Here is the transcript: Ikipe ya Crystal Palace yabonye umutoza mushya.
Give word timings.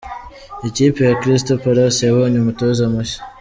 Ikipe 0.67 0.99
ya 1.07 1.17
Crystal 1.21 1.59
Palace 1.63 2.01
yabonye 2.03 2.37
umutoza 2.39 2.83
mushya. 2.91 3.19